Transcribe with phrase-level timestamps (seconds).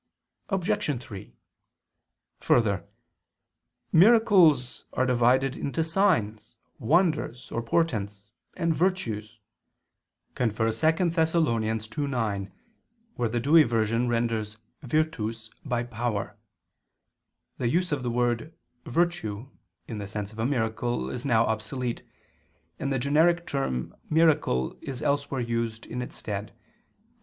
[0.49, 0.99] Obj.
[0.99, 1.35] 3:
[2.39, 2.87] Further,
[3.93, 9.39] miracles are divided into "signs," "wonders" or "portents," and "virtues."
[10.33, 11.01] [*Cf.
[11.05, 11.33] 2 Thess.
[11.33, 12.51] 2:9,
[13.13, 16.35] where the Douay version renders virtus by "power."
[17.59, 18.55] The use of the word
[18.87, 19.49] "virtue"
[19.87, 22.01] in the sense of a miracle is now obsolete,
[22.79, 26.59] and the generic term "miracle" is elsewhere used in its stead: Cf.